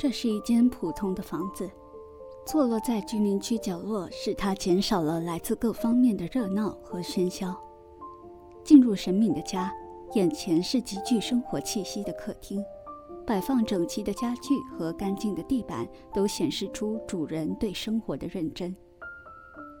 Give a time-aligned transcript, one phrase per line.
[0.00, 1.70] 这是一间普通的房子，
[2.46, 7.54] 坐落在居民区角落，使它减少了来自各方面的热闹和喧嚣。
[8.64, 9.70] 进入沈敏的家，
[10.14, 12.64] 眼前是极具生活气息的客厅，
[13.26, 18.74] 摆放整齐的家具和干净的地板都显示出主人对生活的认真。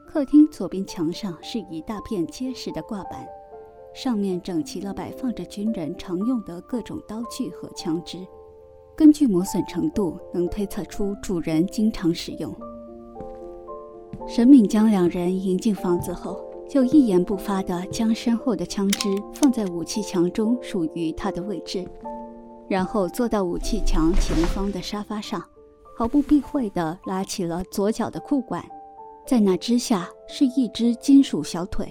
[0.06, 3.26] 客厅左边墙上是一大片结实的挂板，
[3.94, 8.18] 上面整齐地摆放着军人常用的各种刀具和枪支。
[9.00, 12.54] 根据磨损程度，能推测出主人经常使用。
[14.28, 21.82] 沈敏将两人迎进房子后，就一言不发地将身后的枪支放在武器墙中属于他的位置，
[22.68, 25.42] 然后坐到武器墙前方的沙发上，
[25.96, 28.62] 毫不避讳地拉起了左脚的裤管，
[29.26, 31.90] 在那之下是一只金属小腿。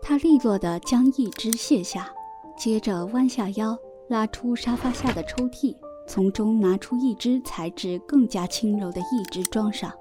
[0.00, 2.10] 他利落地将一只卸下，
[2.56, 3.76] 接着弯下腰，
[4.08, 5.76] 拉出沙发下的抽屉。
[6.06, 9.92] 从中拿出一只材质更加轻柔的一只装上。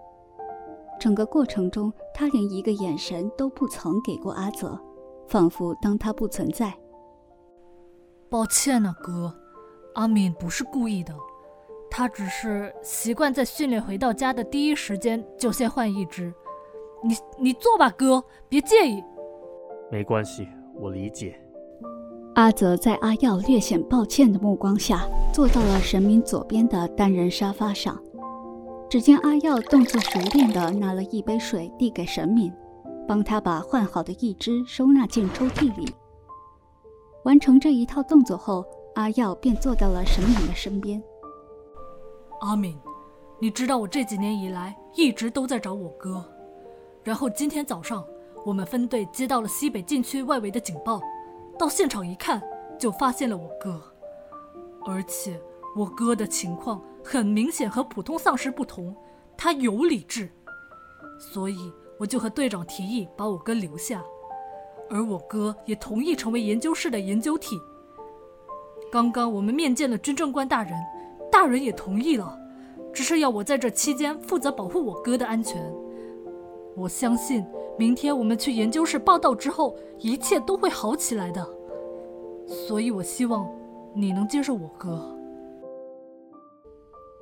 [0.99, 4.79] 整个过程中，他连一个眼神都不曾给过阿泽，
[5.27, 6.73] 仿佛当他不存在。
[8.29, 9.33] 抱歉啊，哥，
[9.95, 11.13] 阿敏不是故意的，
[11.89, 16.33] 他只是习惯在训练回到家的第一时间就先换一只。
[17.03, 19.03] 你你坐吧，哥，别介意。
[19.91, 21.39] 没关系，我理解。
[22.35, 28.01] 阿泽在阿耀略显抱歉的目光下，坐到了神明左边的单人沙发上。
[28.89, 32.51] 只见阿耀动作熟练地拿了一杯水递给神明，
[33.07, 35.93] 帮他把换好的一只收纳进抽屉里。
[37.23, 41.01] 完成这一套动作后，阿耀便坐到了神明的身边。
[42.41, 42.75] 阿敏，
[43.39, 46.25] 你知道我这几年以来一直都在找我哥，
[47.03, 48.03] 然后今天早上
[48.43, 50.99] 我们分队接到了西北禁区外围的警报。
[51.57, 52.41] 到现场一看，
[52.79, 53.81] 就发现了我哥，
[54.85, 55.39] 而且
[55.75, 58.95] 我哥的情况很明显和普通丧尸不同，
[59.37, 60.29] 他有理智，
[61.19, 64.03] 所以我就和队长提议把我哥留下，
[64.89, 67.61] 而我哥也同意成为研究室的研究体。
[68.91, 70.73] 刚刚我们面见了军政官大人，
[71.31, 72.37] 大人也同意了，
[72.91, 75.63] 只是要我在这期间负责保护我哥的安全。
[76.75, 77.45] 我相信。
[77.77, 81.45] 明天我们去研究室报道之后，一切都会好起来的。
[82.45, 83.49] 所以，我希望
[83.95, 85.17] 你能接受我哥。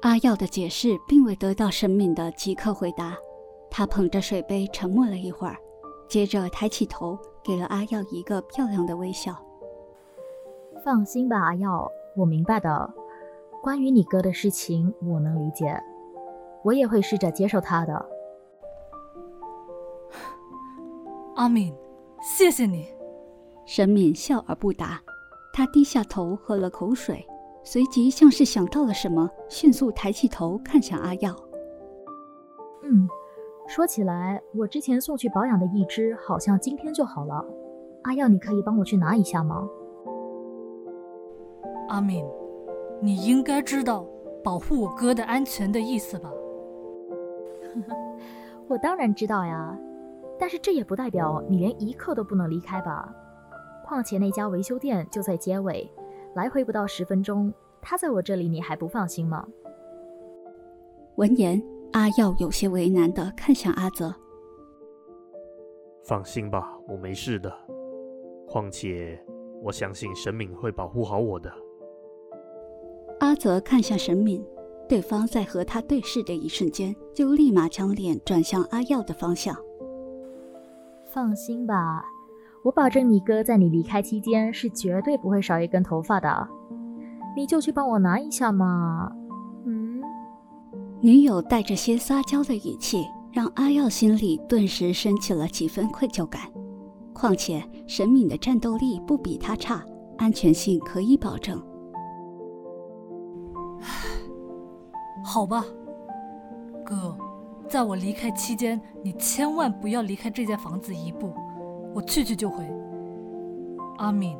[0.01, 3.15] 阿耀的解释并未得到沈敏的即刻回答，
[3.69, 5.55] 他捧着水杯沉默了一会儿，
[6.07, 9.35] 接着抬起头，给了阿耀一个漂亮的微笑。
[10.83, 11.87] 放心吧，阿耀，
[12.17, 12.93] 我明白的。
[13.61, 15.79] 关于你哥的事情，我能理解，
[16.63, 18.09] 我也会试着接受他的。
[21.41, 21.73] 阿敏，
[22.21, 22.85] 谢谢你。
[23.65, 25.01] 沈敏笑而不答，
[25.51, 27.25] 他低下头喝了口水，
[27.63, 31.35] 随即像是想到了什么，迅速抬起头看向阿耀。
[32.83, 33.09] 嗯，
[33.67, 37.43] 说起来，我之前送去保养的一只，好像今天就好了。
[38.03, 39.67] 阿耀，你可以帮我去拿一下吗？
[41.89, 42.23] 阿敏，
[43.01, 44.05] 你应该知道
[44.43, 46.31] 保护我哥的安全的意思吧？
[48.69, 49.75] 我当然知道呀。
[50.41, 53.13] 但是这也不代表你连一刻都不能离开吧？
[53.85, 55.87] 况且那家维修店就在街尾，
[56.33, 57.53] 来回不到十分钟。
[57.79, 59.47] 他在我这里，你还不放心吗？
[61.17, 64.15] 闻言，阿耀有些为难的看向阿泽
[66.05, 67.53] ：“放心吧，我没事的。
[68.47, 69.23] 况且
[69.61, 71.53] 我相信神敏会保护好我的。”
[73.21, 74.43] 阿泽看向神敏，
[74.89, 79.55] 对方在和他对视的一瞬间，就立马将脸转向阿耀的方向。
[81.13, 82.05] 放心吧，
[82.63, 86.47] 我保证你哥在你离开期间是绝对不会少一根头发的。
[87.35, 89.11] 你就去帮我拿一下嘛。
[89.65, 90.01] 嗯，
[91.01, 96.41] 女友带着些撒娇的语气，让阿耀心里顿时升起了几分愧疚感。
[97.13, 99.83] 况且沈敏的战斗力不比他差，
[100.17, 101.61] 安全性可以保证。
[105.25, 105.65] 好吧，
[106.85, 107.17] 哥。
[107.71, 111.33] 在我离开期间，你千万不要离开这间房子一步，
[111.95, 112.69] 我去去就回。
[113.97, 114.35] 阿敏，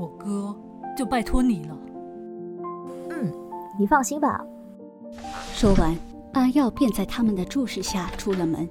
[0.00, 0.58] 我哥
[0.96, 1.78] 就拜托你了。
[3.10, 3.30] 嗯，
[3.78, 4.42] 你放心吧。
[5.52, 5.94] 说完，
[6.32, 8.66] 阿耀便在他们的注视下出了门。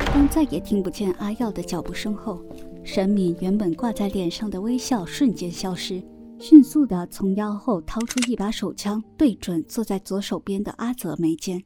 [0.00, 2.42] 当再也听不见阿耀的脚步声后，
[2.82, 6.02] 沈敏原本挂在脸上的微笑瞬间消失，
[6.40, 11.62] 迅速地从腰后掏出一把手枪，对准坐在左手边的阿泽眉间。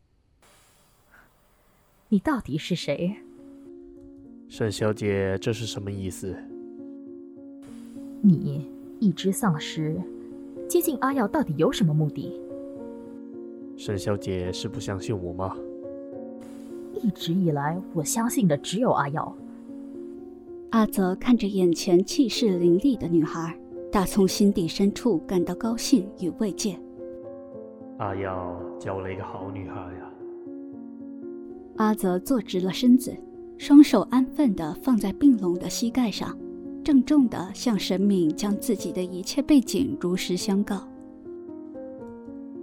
[2.08, 3.16] 你到底是谁，
[4.46, 5.36] 沈小姐？
[5.40, 6.36] 这是什么意思？
[8.20, 8.70] 你
[9.00, 10.00] 一只丧尸
[10.68, 12.40] 接近阿耀，到底有什么目的？
[13.76, 15.56] 沈小姐是不相信我吗？
[17.02, 19.36] 一直以来，我相信的只有阿耀。
[20.70, 23.58] 阿泽看着眼前气势凌厉的女孩，
[23.90, 26.78] 打从心底深处感到高兴与慰藉。
[27.98, 30.12] 阿耀交了一个好女孩呀。
[31.78, 33.14] 阿泽坐直了身子，
[33.58, 36.36] 双手安分地放在并拢的膝盖上，
[36.82, 40.88] 郑重地向神明将自己的一切背景如实相告。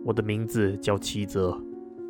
[0.04, 1.56] 我的名字叫齐泽，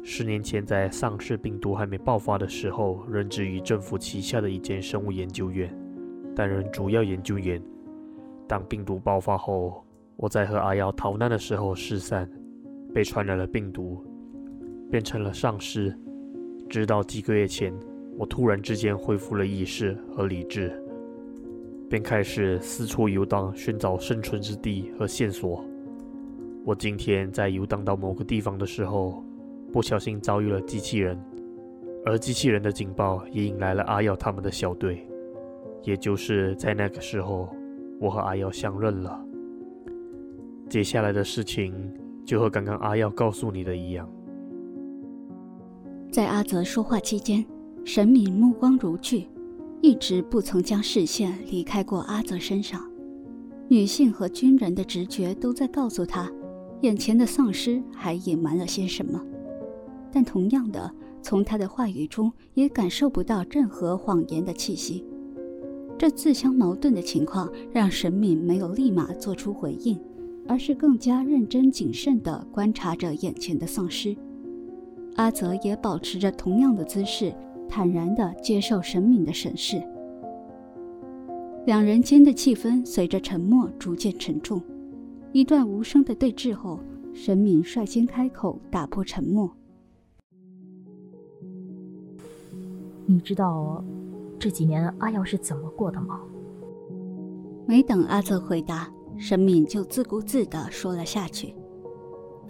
[0.01, 5.75] 十年前在丧尸病毒还没爆发的时候，任职于政府旗下的一间生物研究院，
[6.33, 7.61] 担任主要研究员。
[8.47, 9.83] 当病毒爆发后，
[10.15, 12.29] 我在和阿瑶逃难的时候失散，
[12.93, 14.01] 被传染了病毒，
[14.89, 15.93] 变成了丧尸。
[16.69, 17.73] 直到几个月前，
[18.17, 20.71] 我突然之间恢复了意识和理智，
[21.89, 25.63] 便开始四处游荡，寻找生存之地和线索。
[26.65, 29.23] 我今天在游荡到某个地方的时候，
[29.71, 31.21] 不小心遭遇了机器人，
[32.05, 35.07] 而机器人的警报也引来了阿耀他们的小队。
[35.83, 37.49] 也就是在那个时候，
[37.99, 39.21] 我和阿耀相认了。
[40.69, 41.75] 接下来的事情
[42.25, 44.09] 就和刚刚阿耀告诉你的一样。
[46.13, 47.43] 在阿泽说话期间，
[47.83, 49.27] 沈敏目光如炬，
[49.81, 52.79] 一直不曾将视线离开过阿泽身上。
[53.67, 56.31] 女性和军人的直觉都在告诉她。
[56.81, 59.19] 眼前的丧尸还隐瞒了些什么？
[60.11, 60.93] 但同样的，
[61.23, 65.03] 从他的话语中也感受不到任何谎言的气息。
[65.97, 69.99] 这自相矛盾的情况让沈敏没有立马做出回应，
[70.47, 74.15] 而是更加认真谨慎地观察着眼前的丧尸。
[75.15, 77.33] 阿泽也保持着同样的姿势，
[77.69, 79.81] 坦然地接受沈敏的审视。
[81.65, 84.61] 两人间的气氛随着沉默逐渐沉重。
[85.31, 86.79] 一段无声的对峙后，
[87.13, 89.49] 沈敏率先开口打破沉默
[93.05, 93.83] ：“你知道
[94.37, 96.19] 这几年阿耀是怎么过的吗？”
[97.65, 101.55] 没等阿泽回答，沈敏就自顾自地说了下去，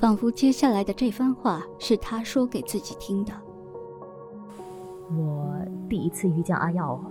[0.04, 3.32] 仿佛接下来的这番话是他说给自己听的。
[5.10, 5.56] 我
[5.88, 7.02] 第一次遇见阿耀，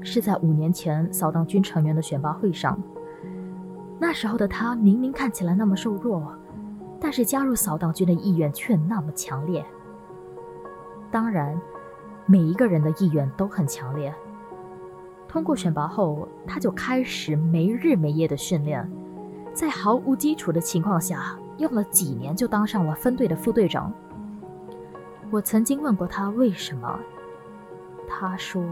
[0.00, 2.76] 是在五年前扫荡军成员的选拔会上。
[4.00, 6.34] 那时候的他明明看起来那么瘦弱，
[6.98, 9.64] 但是加入扫荡军的意愿却那么强烈。
[11.12, 11.56] 当然，
[12.26, 14.12] 每一个人的意愿都很强烈。
[15.28, 18.90] 通过选拔后，他就开始没日没夜的训练，
[19.52, 23.92] 在毫无基础的情况下，用了几年就当上了分队的副队长。
[25.30, 26.98] 我曾经问过他为什么，
[28.06, 28.64] 他说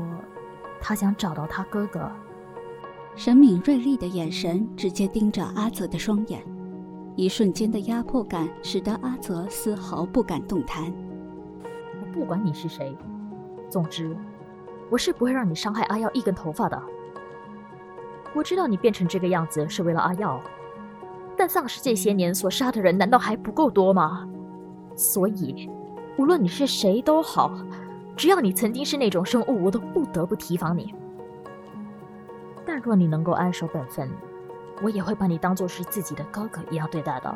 [0.81, 2.11] 他想找到他哥哥。
[3.15, 6.43] 沈敏锐利的眼神直接盯着阿泽的双眼，
[7.15, 10.91] 一瞬间的压迫感使得阿泽丝毫不敢动弹。
[12.01, 12.97] 我不管你是谁，
[13.69, 14.17] 总之，
[14.89, 16.83] 我是不会让你伤害阿耀一根头发的。
[18.35, 20.41] 我知道你变成这个样子是为了阿耀，
[21.43, 24.29] 但丧尸这些年所杀的人难道还不够多吗？
[24.95, 25.69] 所以，
[26.17, 27.53] 无论你是谁都好，
[28.17, 30.95] 只要你曾经是那种生物，我都不得不提防你。
[32.65, 34.09] 但若你能够安守本分，
[34.85, 37.35] 我也会把你当做是自己的哥哥一样对待的。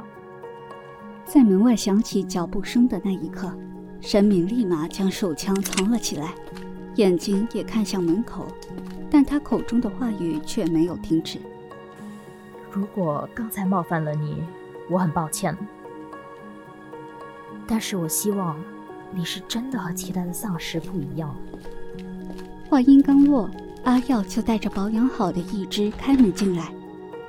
[1.24, 3.52] 在门外响起脚步声的那一刻，
[4.00, 6.32] 神明立马将手枪藏了起来，
[6.94, 8.46] 眼睛也看向门口，
[9.10, 11.40] 但他口中的话语却没有停止。
[12.76, 14.44] 如果刚才冒犯了你，
[14.90, 15.56] 我很抱歉。
[17.66, 18.62] 但是我希望
[19.10, 21.34] 你是真的和其他的丧尸不一样。
[22.68, 23.48] 话音刚落。
[23.84, 26.72] 阿耀就带着保养好的一只开门进来，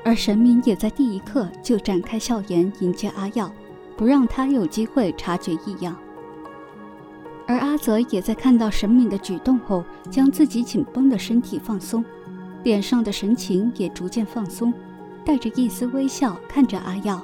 [0.04, 3.54] 而神明也在第一刻就展开笑颜迎接阿耀，
[3.96, 5.96] 不让他有机会察觉异样。
[7.46, 12.04] 而阿泽也在看到神明的举动后，将自己紧绷的身体放松，
[12.64, 14.74] 脸上的神情也逐渐放松，
[15.28, 17.22] 带着一丝微笑看着阿耀。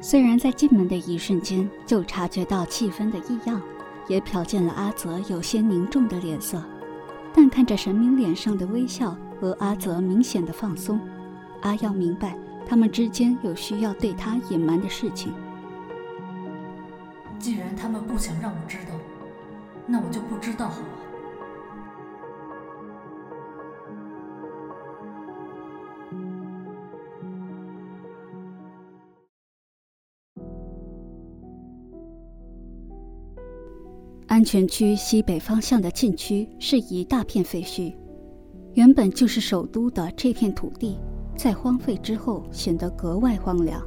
[0.00, 3.62] 虽然在进门的一瞬间就察觉到气氛的异样，
[4.08, 6.60] 也瞟见了阿泽有些凝重的脸色。
[7.32, 10.98] 但看着神明脸上的微笑和阿泽明显的放松，
[11.60, 12.36] 阿耀明白
[12.66, 15.32] 他们之间有需要对他隐瞒的事情。
[17.38, 18.94] 既然他们不想让我知道，
[19.86, 21.09] 那我就不知道好了。
[34.40, 37.94] 安全区西北方向的禁区是一大片废墟，
[38.72, 40.98] 原本就是首都的这片土地，
[41.36, 43.86] 在荒废之后显得格外荒凉。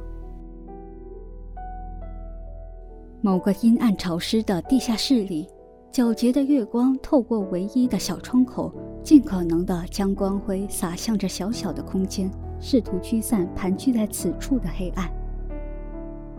[3.20, 5.48] 某个阴暗潮湿的地下室里，
[5.90, 12.30] 皎洁的月光透过唯一的小窗口，尽可能的将光辉洒向这小小的空间，
[12.60, 15.10] 试图驱散盘踞在此处的黑暗。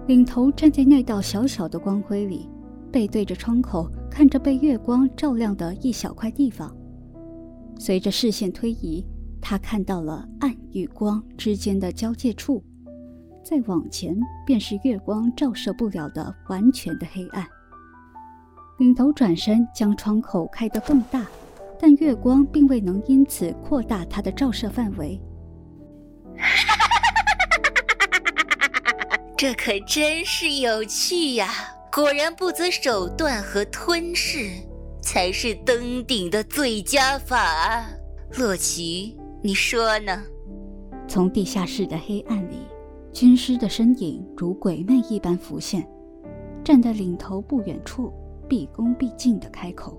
[0.07, 2.49] 领头站在那道小小的光辉里，
[2.93, 6.75] 背对着窗口，看着被月光照亮的一小块地方。
[7.77, 9.05] 随着视线推移，
[9.41, 12.63] 他看到了暗与光之间的交界处。
[13.43, 17.45] 再往前，便是月光照射不了的完全的黑暗。
[18.79, 21.27] 领头转身将窗口开得更大，
[21.79, 25.21] 但月光并未能因此扩大它的照射范围。
[29.37, 31.74] 这可真是有趣呀！
[31.95, 34.49] 果然，不择手段和吞噬
[35.01, 37.87] 才是登顶的最佳法。
[38.37, 40.21] 洛奇，你说呢？
[41.07, 42.67] 从地下室的黑暗里。
[43.13, 45.89] 军师的身影如鬼魅一般浮现，
[46.65, 48.11] 站在领头不远处，
[48.49, 49.97] 毕恭毕敬的开口：“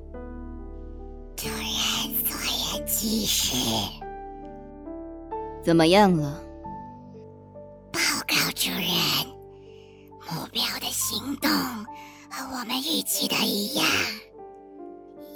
[1.34, 1.64] 主人
[2.26, 2.36] 所
[2.76, 3.56] 言极是。
[5.62, 6.42] 怎么样了？
[7.90, 8.84] 报告主人，
[10.30, 11.50] 目标的行动
[12.30, 13.86] 和我们预期的一样，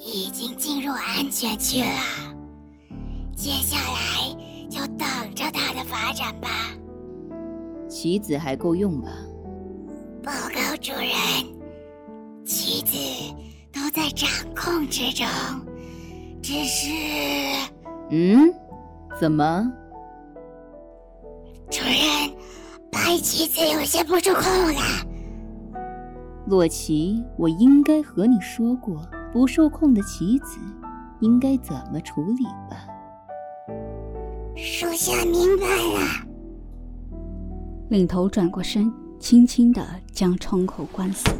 [0.05, 2.35] 已经进入安全区了。
[3.37, 4.37] 接下来
[4.69, 6.49] 就等着它的发展吧。”
[7.89, 9.09] 棋子还够用吧？
[10.23, 11.11] 报告主人，
[12.45, 13.35] 棋子
[13.73, 15.27] 都在掌控之中，
[16.43, 16.89] 只是……
[18.11, 18.53] 嗯？
[19.21, 19.73] 怎么？
[21.71, 22.35] 主人，
[23.05, 24.43] 白棋子有些不受控
[24.75, 24.81] 了。
[26.47, 30.59] 洛奇，我应该和你说过，不受控的棋子
[31.21, 32.77] 应该怎么处理吧？
[34.55, 36.27] 属下明白了。
[37.89, 41.31] 领头转过身，轻轻的将窗口关死。